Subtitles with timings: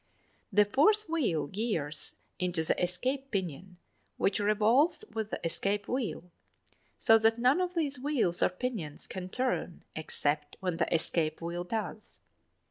[0.51, 3.77] The fourth wheel gears into the escape pinion
[4.17, 6.29] which revolves with the escape wheel (5),
[6.97, 11.63] so that none of these wheels or pinions can turn except when the escape wheel
[11.63, 12.19] does.